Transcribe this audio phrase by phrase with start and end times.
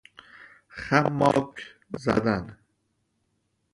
[0.69, 1.55] خماک
[1.93, 2.57] زدن